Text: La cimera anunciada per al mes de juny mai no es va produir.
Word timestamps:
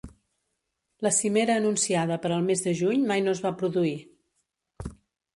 La 1.07 1.09
cimera 1.17 1.57
anunciada 1.59 2.17
per 2.23 2.31
al 2.37 2.41
mes 2.47 2.63
de 2.67 2.73
juny 2.79 3.03
mai 3.11 3.23
no 3.25 3.35
es 3.37 3.43
va 3.47 3.51
produir. 3.61 3.93